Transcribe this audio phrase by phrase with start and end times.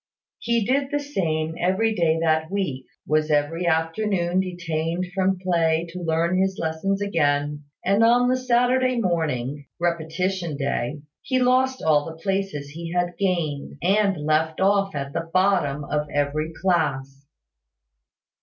[0.39, 6.01] He did the same every day that week; was every afternoon detained from play to
[6.01, 12.17] learn his lessons again; and on the Saturday morning (repetition day) he lost all the
[12.17, 17.27] places he had gained, and left off at the bottom of every class.